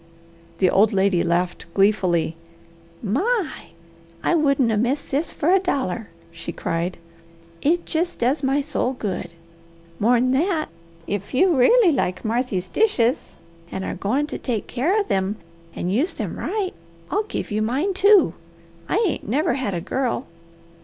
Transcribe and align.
The 0.57 0.71
old 0.71 0.93
lady 0.93 1.21
laughed 1.23 1.71
gleefully. 1.75 2.35
"My! 3.03 3.65
I 4.23 4.33
wouldn't 4.33 4.71
'a' 4.71 4.75
missed 4.77 5.11
this 5.11 5.31
for 5.31 5.51
a 5.51 5.59
dollar," 5.59 6.09
she 6.31 6.51
cried. 6.51 6.97
"It 7.61 7.85
jest 7.85 8.17
does 8.17 8.41
my 8.41 8.61
soul 8.61 8.93
good. 8.93 9.29
More'n 9.99 10.31
that, 10.31 10.69
if 11.05 11.35
you 11.35 11.55
really 11.55 11.91
like 11.91 12.25
Marthy's 12.25 12.67
dishes 12.67 13.35
and 13.71 13.85
are 13.85 13.93
going 13.93 14.25
to 14.25 14.39
take 14.39 14.65
care 14.65 14.99
of 14.99 15.07
them 15.07 15.35
and 15.75 15.93
use 15.93 16.13
them 16.13 16.35
right, 16.39 16.73
I'll 17.11 17.21
give 17.25 17.51
you 17.51 17.61
mine, 17.61 17.93
too. 17.93 18.33
I 18.89 19.05
ain't 19.07 19.29
never 19.29 19.53
had 19.53 19.75
a 19.75 19.81
girl. 19.81 20.25